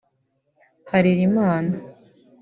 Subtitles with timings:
[0.91, 1.75] Harerimana